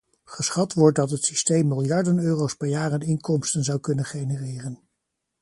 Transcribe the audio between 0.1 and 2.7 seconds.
Geschat wordt dat het systeem miljarden euro's per